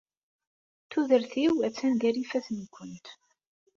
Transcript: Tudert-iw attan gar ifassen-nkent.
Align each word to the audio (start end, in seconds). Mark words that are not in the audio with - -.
Tudert-iw 0.89 1.53
attan 1.67 1.93
gar 2.01 2.15
ifassen-nkent. 2.23 3.07